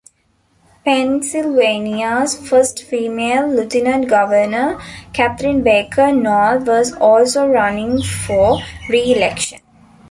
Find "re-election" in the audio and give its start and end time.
8.89-9.59